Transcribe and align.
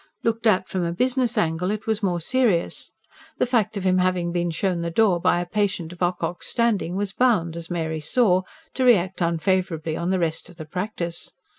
Looked 0.23 0.47
at 0.47 0.67
from 0.67 0.83
a 0.83 0.91
business 0.91 1.37
angle 1.37 1.69
it 1.69 1.85
was 1.85 2.01
more 2.01 2.19
serious. 2.19 2.91
The 3.37 3.45
fact 3.45 3.77
of 3.77 3.83
him 3.83 3.99
having 3.99 4.31
been 4.31 4.49
shown 4.49 4.81
the 4.81 4.89
door 4.89 5.19
by 5.21 5.39
a 5.39 5.45
patient 5.45 5.93
of 5.93 6.01
Ocock's 6.01 6.47
standing 6.47 6.95
was 6.95 7.13
bound, 7.13 7.55
as 7.55 7.69
Mary 7.69 7.99
saw, 8.01 8.41
to 8.73 8.83
react 8.83 9.21
unfavourably 9.21 9.95
on 9.95 10.09
the 10.09 10.17
rest 10.17 10.49
of 10.49 10.55
the 10.55 10.65
practice. 10.65 11.33